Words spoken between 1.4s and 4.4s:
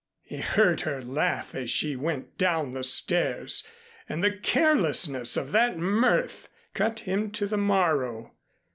as she went down the stairs, and the